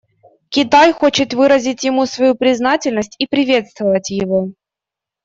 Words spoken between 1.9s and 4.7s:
свою признательность и приветствовать его.